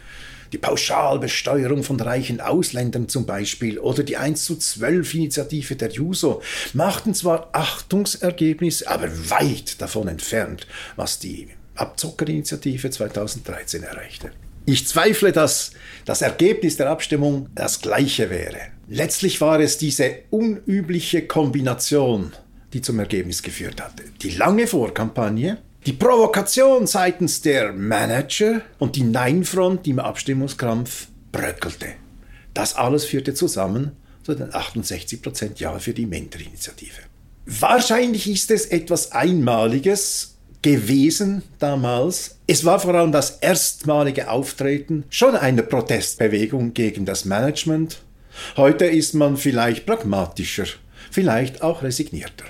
Die 0.53 0.59
Pauschalbesteuerung 0.59 1.85
von 1.85 2.01
reichen 2.01 2.41
Ausländern 2.41 3.09
zum 3.09 3.25
Beispiel 3.25 3.79
oder 3.79 4.03
die 4.03 4.17
1 4.17 4.45
zu 4.45 4.57
12 4.57 5.15
Initiative 5.15 5.77
der 5.77 5.91
Juso 5.91 6.43
machten 6.73 7.15
zwar 7.15 7.51
Achtungsergebnisse, 7.53 8.89
aber 8.89 9.09
weit 9.31 9.81
davon 9.81 10.09
entfernt, 10.09 10.67
was 10.97 11.19
die 11.19 11.51
Abzockerinitiative 11.77 12.91
2013 12.91 13.85
erreichte. 13.85 14.33
Ich 14.65 14.89
zweifle, 14.89 15.33
dass 15.33 15.71
das 16.05 16.23
Ergebnis 16.23 16.77
der 16.77 16.91
Abstimmung 16.91 17.49
das 17.55 17.81
gleiche 17.81 18.29
wäre. 18.31 18.78
Letztlich 18.89 19.41
war 19.43 19.61
es 19.61 19.77
diese 19.77 20.21
unübliche 20.31 21.27
Kombination, 21.27 22.33
die 22.73 22.81
zum 22.81 22.99
Ergebnis 22.99 23.43
geführt 23.43 23.83
hatte. 23.83 24.05
Die 24.23 24.31
lange 24.31 24.67
Vorkampagne, 24.67 25.59
die 25.85 25.93
Provokation 25.93 26.87
seitens 26.87 27.43
der 27.43 27.73
Manager 27.75 28.63
und 28.79 28.97
die 28.97 29.05
Nein-Front, 29.05 29.85
die 29.85 29.91
im 29.91 29.99
Abstimmungskampf 29.99 31.09
bröckelte. 31.33 31.89
Das 32.55 32.77
alles 32.77 33.05
führte 33.05 33.35
zusammen 33.35 33.93
zu 34.23 34.35
den 34.35 34.51
68% 34.51 35.59
Ja 35.59 35.79
für 35.79 35.93
die 35.93 36.07
Mentor-Initiative. 36.07 37.03
Wahrscheinlich 37.45 38.29
ist 38.29 38.51
es 38.51 38.67
etwas 38.67 39.13
Einmaliges, 39.13 40.39
gewesen 40.63 41.43
damals. 41.59 42.39
Es 42.47 42.65
war 42.65 42.81
vor 42.81 42.95
allem 42.95 43.13
das 43.13 43.39
erstmalige 43.39 44.31
Auftreten 44.31 45.05
schon 45.09 45.37
einer 45.37 45.63
Protestbewegung 45.63 46.75
gegen 46.75 47.05
das 47.05 47.25
Management. 47.25 48.03
Heute 48.57 48.87
ist 48.87 49.15
man 49.15 49.37
vielleicht 49.37 49.87
pragmatischer, 49.87 50.67
vielleicht 51.11 51.63
auch 51.63 51.83
resignierter. 51.83 52.45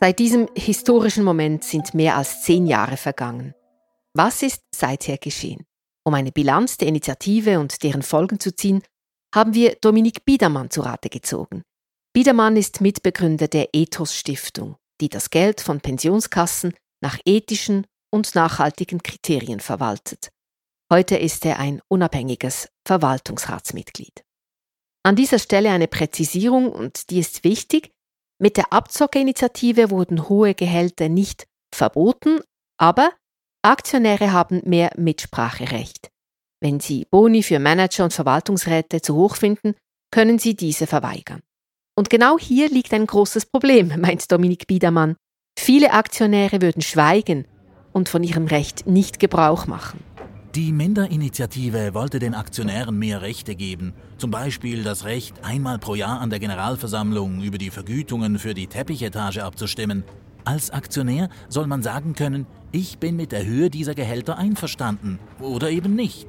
Seit 0.00 0.20
diesem 0.20 0.48
historischen 0.54 1.24
Moment 1.24 1.64
sind 1.64 1.92
mehr 1.92 2.16
als 2.16 2.42
zehn 2.42 2.66
Jahre 2.66 2.96
vergangen. 2.96 3.54
Was 4.14 4.42
ist 4.42 4.62
seither 4.72 5.18
geschehen? 5.18 5.64
Um 6.04 6.14
eine 6.14 6.30
Bilanz 6.30 6.76
der 6.76 6.88
Initiative 6.88 7.58
und 7.58 7.82
deren 7.82 8.02
Folgen 8.02 8.38
zu 8.38 8.54
ziehen, 8.54 8.82
haben 9.34 9.54
wir 9.54 9.76
Dominik 9.80 10.24
Biedermann 10.24 10.70
zu 10.70 10.82
Rate 10.82 11.08
gezogen. 11.08 11.62
Biedermann 12.14 12.56
ist 12.56 12.80
Mitbegründer 12.80 13.48
der 13.48 13.68
Ethos 13.72 14.14
Stiftung, 14.14 14.76
die 15.00 15.08
das 15.08 15.30
Geld 15.30 15.60
von 15.60 15.80
Pensionskassen 15.80 16.74
nach 17.00 17.18
ethischen 17.24 17.86
und 18.10 18.34
nachhaltigen 18.34 19.02
Kriterien 19.02 19.60
verwaltet. 19.60 20.30
Heute 20.90 21.16
ist 21.16 21.44
er 21.44 21.58
ein 21.58 21.82
unabhängiges 21.88 22.70
Verwaltungsratsmitglied. 22.86 24.24
An 25.02 25.16
dieser 25.16 25.38
Stelle 25.38 25.70
eine 25.70 25.86
Präzisierung, 25.86 26.72
und 26.72 27.10
die 27.10 27.18
ist 27.18 27.44
wichtig. 27.44 27.90
Mit 28.40 28.56
der 28.56 28.72
Abzockerinitiative 28.72 29.90
wurden 29.90 30.30
hohe 30.30 30.54
Gehälter 30.54 31.10
nicht 31.10 31.46
verboten, 31.74 32.40
aber 32.78 33.12
Aktionäre 33.62 34.32
haben 34.32 34.62
mehr 34.64 34.92
Mitspracherecht. 34.96 36.10
Wenn 36.60 36.80
sie 36.80 37.06
Boni 37.10 37.42
für 37.42 37.58
Manager 37.58 38.04
und 38.04 38.14
Verwaltungsräte 38.14 39.02
zu 39.02 39.14
hoch 39.14 39.36
finden, 39.36 39.74
können 40.10 40.38
sie 40.38 40.56
diese 40.56 40.86
verweigern. 40.86 41.42
Und 41.96 42.08
genau 42.08 42.38
hier 42.38 42.70
liegt 42.70 42.94
ein 42.94 43.06
großes 43.06 43.46
Problem, 43.46 43.92
meint 44.00 44.30
Dominik 44.32 44.66
Biedermann. 44.66 45.16
Viele 45.58 45.92
Aktionäre 45.92 46.62
würden 46.62 46.80
schweigen 46.80 47.46
und 47.92 48.08
von 48.08 48.22
ihrem 48.22 48.46
Recht 48.46 48.86
nicht 48.86 49.18
Gebrauch 49.18 49.66
machen. 49.66 50.07
Die 50.58 50.72
Minderinitiative 50.72 51.94
wollte 51.94 52.18
den 52.18 52.34
Aktionären 52.34 52.98
mehr 52.98 53.22
Rechte 53.22 53.54
geben, 53.54 53.94
zum 54.16 54.32
Beispiel 54.32 54.82
das 54.82 55.04
Recht, 55.04 55.44
einmal 55.44 55.78
pro 55.78 55.94
Jahr 55.94 56.20
an 56.20 56.30
der 56.30 56.40
Generalversammlung 56.40 57.42
über 57.42 57.58
die 57.58 57.70
Vergütungen 57.70 58.40
für 58.40 58.54
die 58.54 58.66
Teppichetage 58.66 59.44
abzustimmen. 59.44 60.02
Als 60.44 60.70
Aktionär 60.70 61.28
soll 61.48 61.68
man 61.68 61.84
sagen 61.84 62.16
können, 62.16 62.44
ich 62.72 62.98
bin 62.98 63.14
mit 63.14 63.30
der 63.30 63.46
Höhe 63.46 63.70
dieser 63.70 63.94
Gehälter 63.94 64.36
einverstanden 64.36 65.20
oder 65.38 65.70
eben 65.70 65.94
nicht. 65.94 66.26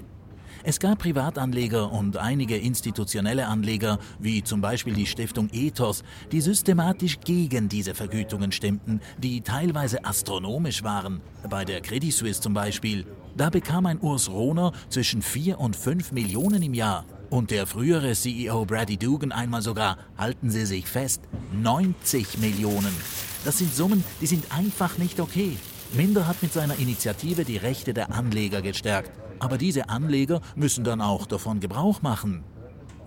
Es 0.61 0.79
gab 0.79 0.99
Privatanleger 0.99 1.91
und 1.91 2.17
einige 2.17 2.55
institutionelle 2.55 3.47
Anleger, 3.47 3.97
wie 4.19 4.43
zum 4.43 4.61
Beispiel 4.61 4.93
die 4.93 5.07
Stiftung 5.07 5.49
Ethos, 5.53 6.03
die 6.31 6.41
systematisch 6.41 7.19
gegen 7.21 7.67
diese 7.67 7.95
Vergütungen 7.95 8.51
stimmten, 8.51 9.01
die 9.17 9.41
teilweise 9.41 10.05
astronomisch 10.05 10.83
waren. 10.83 11.19
Bei 11.49 11.65
der 11.65 11.81
Credit 11.81 12.13
Suisse 12.13 12.41
zum 12.41 12.53
Beispiel. 12.53 13.07
Da 13.35 13.49
bekam 13.49 13.85
ein 13.85 13.99
Urs 13.99 14.29
Rohner 14.29 14.71
zwischen 14.89 15.21
4 15.21 15.59
und 15.59 15.75
5 15.75 16.11
Millionen 16.11 16.61
im 16.61 16.73
Jahr. 16.73 17.05
Und 17.29 17.51
der 17.51 17.67
frühere 17.67 18.13
CEO 18.13 18.65
Brady 18.65 18.97
Dugan 18.97 19.31
einmal 19.31 19.61
sogar, 19.61 19.97
halten 20.17 20.49
Sie 20.49 20.65
sich 20.65 20.87
fest, 20.87 21.21
90 21.53 22.39
Millionen. 22.39 22.95
Das 23.45 23.59
sind 23.59 23.73
Summen, 23.73 24.03
die 24.19 24.27
sind 24.27 24.45
einfach 24.55 24.97
nicht 24.97 25.19
okay. 25.19 25.57
Minder 25.93 26.27
hat 26.27 26.41
mit 26.41 26.53
seiner 26.53 26.77
Initiative 26.77 27.45
die 27.45 27.57
Rechte 27.57 27.93
der 27.93 28.11
Anleger 28.11 28.61
gestärkt. 28.61 29.11
Aber 29.39 29.57
diese 29.57 29.89
Anleger 29.89 30.41
müssen 30.55 30.83
dann 30.83 31.01
auch 31.01 31.25
davon 31.25 31.59
Gebrauch 31.59 32.01
machen. 32.01 32.43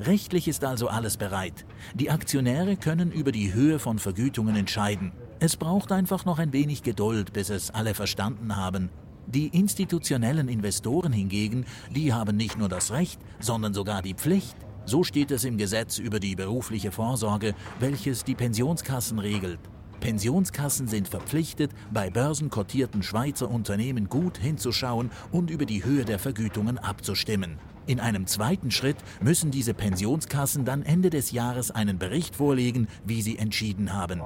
Rechtlich 0.01 0.49
ist 0.49 0.65
also 0.65 0.89
alles 0.89 1.17
bereit. 1.17 1.67
Die 1.95 2.11
Aktionäre 2.11 2.77
können 2.77 3.13
über 3.13 3.31
die 3.31 3.53
Höhe 3.53 3.79
von 3.79 3.99
Vergütungen 3.99 4.57
entscheiden. 4.57 5.13
Es 5.39 5.57
braucht 5.57 5.93
einfach 5.93 6.25
noch 6.25 6.39
ein 6.39 6.53
wenig 6.53 6.83
Geduld, 6.83 7.33
bis 7.33 7.51
es 7.51 7.71
alle 7.71 7.95
verstanden 7.95 8.57
haben. 8.57 8.91
Die 9.27 9.49
institutionellen 9.49 10.49
Investoren 10.49 11.13
hingegen, 11.13 11.65
die 11.91 12.13
haben 12.13 12.37
nicht 12.37 12.59
nur 12.59 12.69
das 12.69 12.91
Recht, 12.91 13.21
sondern 13.41 13.75
sogar 13.75 14.03
die 14.03 14.15
Pflicht. 14.15 14.57
So 14.85 15.05
steht 15.05 15.31
es 15.31 15.45
im 15.45 15.59
Gesetz 15.59 15.99
über 15.99 16.19
die 16.19 16.35
berufliche 16.35 16.91
Vorsorge, 16.91 17.55
welches 17.79 18.25
die 18.25 18.35
Pensionskassen 18.35 19.19
regelt. 19.19 19.61
Pensionskassen 20.01 20.89
sind 20.89 21.07
verpflichtet, 21.07 21.71
bei 21.93 22.11
börsenkotierten 22.11 23.05
Schweizer 23.05 23.49
Unternehmen 23.49 24.09
gut 24.09 24.37
hinzuschauen 24.37 25.13
und 25.31 25.49
über 25.49 25.65
die 25.65 25.85
Höhe 25.85 26.05
der 26.05 26.19
Vergütungen 26.19 26.77
abzustimmen. 26.79 27.59
In 27.87 28.01
einem 28.01 28.27
zweiten 28.27 28.73
Schritt 28.73 28.97
müssen 29.21 29.53
diese 29.53 29.75
Pensionskassen 29.75 30.65
dann 30.65 30.83
Ende 30.83 31.11
des 31.11 31.31
Jahres 31.31 31.71
einen 31.71 31.99
Bericht 31.99 32.35
vorlegen, 32.35 32.89
wie 33.05 33.23
sie 33.23 33.39
entschieden 33.39 33.93
haben. 33.93 34.21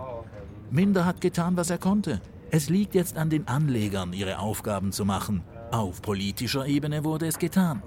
Minder 0.71 1.05
hat 1.05 1.21
getan, 1.21 1.59
was 1.59 1.69
er 1.69 1.79
konnte. 1.79 2.23
Es 2.57 2.71
liegt 2.71 2.95
jetzt 2.95 3.19
an 3.19 3.29
den 3.29 3.47
Anlegern, 3.49 4.15
ihre 4.15 4.39
Aufgaben 4.39 4.91
zu 4.91 5.05
machen. 5.05 5.45
Auf 5.73 6.01
politischer 6.01 6.65
Ebene 6.65 7.05
wurde 7.05 7.27
es 7.27 7.39
getan. 7.39 7.83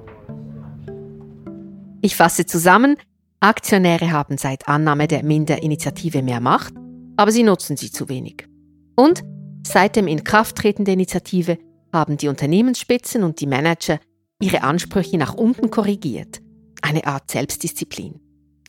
Ich 2.03 2.15
fasse 2.15 2.45
zusammen, 2.45 2.95
Aktionäre 3.39 4.11
haben 4.11 4.37
seit 4.37 4.67
Annahme 4.67 5.07
der 5.07 5.23
Minderinitiative 5.23 6.21
mehr 6.21 6.39
Macht, 6.39 6.75
aber 7.17 7.31
sie 7.31 7.41
nutzen 7.41 7.77
sie 7.77 7.91
zu 7.91 8.09
wenig. 8.09 8.47
Und 8.95 9.23
seit 9.65 9.95
dem 9.95 10.07
Inkrafttreten 10.07 10.85
der 10.85 10.93
Initiative 10.93 11.57
haben 11.91 12.17
die 12.17 12.27
Unternehmensspitzen 12.27 13.23
und 13.23 13.41
die 13.41 13.47
Manager 13.47 13.99
ihre 14.39 14.61
Ansprüche 14.61 15.17
nach 15.17 15.33
unten 15.33 15.71
korrigiert. 15.71 16.41
Eine 16.83 17.07
Art 17.07 17.31
Selbstdisziplin. 17.31 18.19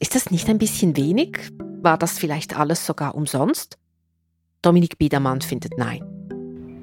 Ist 0.00 0.14
das 0.14 0.30
nicht 0.30 0.48
ein 0.48 0.56
bisschen 0.56 0.96
wenig? 0.96 1.36
War 1.82 1.98
das 1.98 2.18
vielleicht 2.18 2.58
alles 2.58 2.86
sogar 2.86 3.14
umsonst? 3.14 3.76
Dominik 4.62 4.98
Biedermann 4.98 5.40
findet 5.40 5.78
nein. 5.78 6.04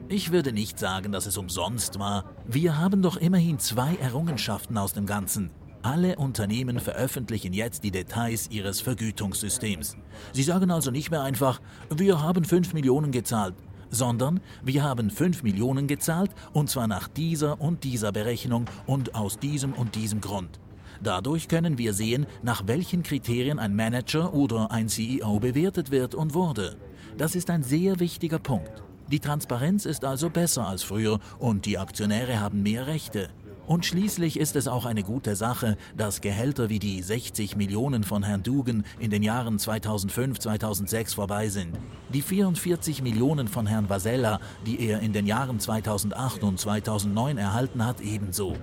Ich 0.10 0.32
würde 0.32 0.52
nicht 0.52 0.80
sagen, 0.80 1.12
dass 1.12 1.28
es 1.28 1.38
umsonst 1.38 2.00
war. 2.00 2.26
Wir 2.48 2.80
haben 2.80 3.04
doch 3.04 3.18
immerhin 3.18 3.60
zwei 3.60 3.96
Errungenschaften 3.98 4.80
aus 4.80 4.94
dem 4.94 5.06
Ganzen. 5.06 5.52
Alle 5.84 6.16
Unternehmen 6.16 6.80
veröffentlichen 6.80 7.54
jetzt 7.54 7.84
die 7.84 7.92
Details 7.92 8.50
ihres 8.50 8.82
Vergütungssystems. 8.82 9.96
Sie 10.34 10.42
sagen 10.42 10.72
also 10.72 10.90
nicht 10.90 11.12
mehr 11.12 11.22
einfach, 11.22 11.62
wir 11.96 12.20
haben 12.20 12.46
5 12.46 12.74
Millionen 12.74 13.12
gezahlt, 13.12 13.54
sondern 13.92 14.40
wir 14.64 14.82
haben 14.82 15.12
5 15.12 15.44
Millionen 15.44 15.86
gezahlt 15.86 16.32
und 16.54 16.72
zwar 16.72 16.88
nach 16.88 17.08
dieser 17.08 17.62
und 17.62 17.84
dieser 17.84 18.12
Berechnung 18.12 18.66
und 18.88 19.14
aus 19.14 19.38
diesem 19.38 19.74
und 19.74 19.94
diesem 19.94 20.20
Grund. 20.20 20.60
Dadurch 21.04 21.48
können 21.48 21.78
wir 21.78 21.94
sehen, 21.94 22.26
nach 22.42 22.66
welchen 22.66 23.04
Kriterien 23.04 23.60
ein 23.60 23.76
Manager 23.76 24.34
oder 24.34 24.72
ein 24.72 24.90
CEO 24.90 25.40
bewertet 25.40 25.92
wird 25.92 26.16
und 26.16 26.34
wurde. 26.34 26.76
Das 27.18 27.34
ist 27.34 27.50
ein 27.50 27.64
sehr 27.64 28.00
wichtiger 28.00 28.38
Punkt. 28.38 28.84
Die 29.08 29.20
Transparenz 29.20 29.86
ist 29.86 30.06
also 30.06 30.30
besser 30.30 30.68
als 30.68 30.84
früher 30.84 31.20
und 31.40 31.66
die 31.66 31.80
Aktionäre 31.80 32.40
haben 32.40 32.62
mehr 32.62 32.86
Rechte. 32.86 33.30
Und 33.66 33.88
schließlich 33.88 34.40
ist 34.40 34.56
es 34.56 34.68
auch 34.68 34.86
eine 34.86 35.02
gute 35.02 35.36
Sache, 35.36 35.78
dass 35.98 36.22
Gehälter 36.22 36.70
wie 36.70 36.78
die 36.78 37.02
60 37.02 37.56
Millionen 37.56 38.04
von 38.04 38.22
Herrn 38.22 38.44
Dugan 38.44 38.86
in 39.00 39.10
den 39.10 39.24
Jahren 39.24 39.58
2005, 39.58 40.38
2006 40.38 41.16
vorbei 41.16 41.50
sind. 41.50 41.76
Die 42.14 42.22
44 42.22 43.02
Millionen 43.02 43.48
von 43.48 43.66
Herrn 43.66 43.90
Vasella, 43.90 44.40
die 44.68 44.80
er 44.80 45.00
in 45.00 45.12
den 45.12 45.26
Jahren 45.26 45.60
2008 45.60 46.44
und 46.44 46.60
2009 46.60 47.40
erhalten 47.40 47.84
hat, 47.84 48.00
ebenso. 48.00 48.56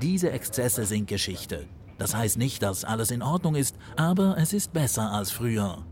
Diese 0.00 0.30
Exzesse 0.30 0.86
sind 0.86 1.08
Geschichte. 1.08 1.66
Das 1.98 2.16
heißt 2.16 2.38
nicht, 2.38 2.62
dass 2.62 2.84
alles 2.84 3.10
in 3.10 3.22
Ordnung 3.22 3.54
ist, 3.54 3.76
aber 3.96 4.38
es 4.38 4.54
ist 4.54 4.72
besser 4.72 5.12
als 5.12 5.30
früher. 5.30 5.84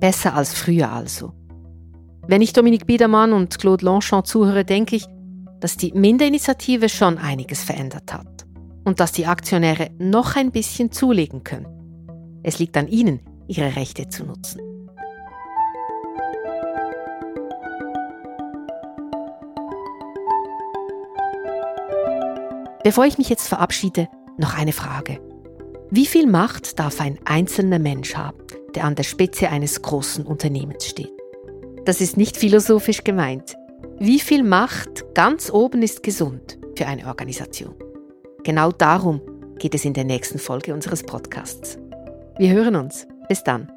Besser 0.00 0.34
als 0.34 0.54
früher 0.54 0.92
also. 0.92 1.32
Wenn 2.28 2.42
ich 2.42 2.52
Dominique 2.52 2.86
Biedermann 2.86 3.32
und 3.32 3.58
Claude 3.58 3.84
Longchamp 3.84 4.26
zuhöre, 4.26 4.64
denke 4.64 4.96
ich, 4.96 5.06
dass 5.60 5.76
die 5.76 5.92
Minderinitiative 5.92 6.88
schon 6.88 7.18
einiges 7.18 7.64
verändert 7.64 8.12
hat 8.12 8.46
und 8.84 9.00
dass 9.00 9.12
die 9.12 9.26
Aktionäre 9.26 9.90
noch 9.98 10.36
ein 10.36 10.50
bisschen 10.50 10.92
zulegen 10.92 11.44
können. 11.44 11.66
Es 12.42 12.58
liegt 12.58 12.76
an 12.76 12.88
ihnen, 12.88 13.20
ihre 13.48 13.74
Rechte 13.76 14.08
zu 14.08 14.24
nutzen. 14.24 14.60
Bevor 22.84 23.04
ich 23.04 23.18
mich 23.18 23.28
jetzt 23.28 23.48
verabschiede, 23.48 24.08
noch 24.38 24.56
eine 24.56 24.72
Frage. 24.72 25.20
Wie 25.90 26.06
viel 26.06 26.26
Macht 26.26 26.78
darf 26.78 27.00
ein 27.00 27.18
einzelner 27.24 27.80
Mensch 27.80 28.14
haben, 28.14 28.38
der 28.76 28.84
an 28.84 28.94
der 28.94 29.02
Spitze 29.02 29.48
eines 29.48 29.82
großen 29.82 30.24
Unternehmens 30.24 30.86
steht. 30.86 31.12
Das 31.84 32.00
ist 32.00 32.16
nicht 32.16 32.36
philosophisch 32.36 33.02
gemeint. 33.04 33.56
Wie 33.98 34.20
viel 34.20 34.42
Macht 34.42 35.14
ganz 35.14 35.50
oben 35.50 35.82
ist 35.82 36.02
gesund 36.02 36.58
für 36.76 36.86
eine 36.86 37.06
Organisation? 37.06 37.74
Genau 38.44 38.70
darum 38.70 39.20
geht 39.58 39.74
es 39.74 39.84
in 39.84 39.94
der 39.94 40.04
nächsten 40.04 40.38
Folge 40.38 40.74
unseres 40.74 41.02
Podcasts. 41.02 41.78
Wir 42.38 42.52
hören 42.52 42.76
uns. 42.76 43.06
Bis 43.28 43.42
dann. 43.42 43.75